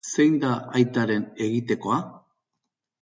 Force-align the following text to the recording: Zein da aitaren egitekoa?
Zein 0.11 0.37
da 0.43 0.49
aitaren 0.79 1.27
egitekoa? 1.49 2.03